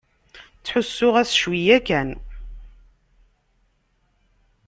Ttḥussuɣ-as 0.59 1.31
cwiya 1.39 1.77
kan. 1.87 2.09